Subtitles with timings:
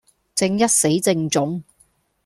[0.33, 1.63] 正一死剩種